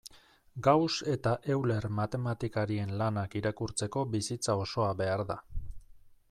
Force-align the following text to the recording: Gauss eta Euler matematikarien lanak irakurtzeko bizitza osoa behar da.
Gauss 0.67 0.95
eta 1.15 1.33
Euler 1.55 1.85
matematikarien 1.99 2.95
lanak 3.03 3.37
irakurtzeko 3.41 4.07
bizitza 4.15 4.57
osoa 4.65 4.89
behar 5.05 5.25
da. 5.35 5.39